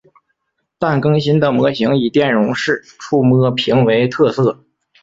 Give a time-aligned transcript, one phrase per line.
[0.79, 4.63] 但更新的模型以电容式触摸屏为特色。